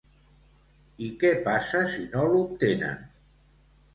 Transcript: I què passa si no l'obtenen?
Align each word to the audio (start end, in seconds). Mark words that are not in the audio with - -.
I 1.07 1.09
què 1.23 1.33
passa 1.49 1.83
si 1.95 2.07
no 2.15 2.25
l'obtenen? 2.31 3.07